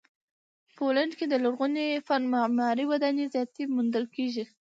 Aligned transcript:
پولنډ 0.75 1.11
کې 1.19 1.25
د 1.29 1.33
لرغوني 1.43 1.87
فن 2.07 2.21
معماري 2.33 2.85
ودانۍ 2.87 3.25
زیاتې 3.33 3.61
موندل 3.75 4.05
کیږي. 4.15 4.45